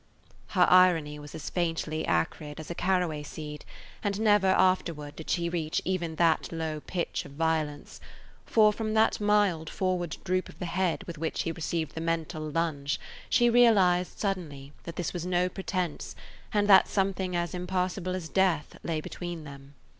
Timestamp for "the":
10.57-10.65, 11.93-12.01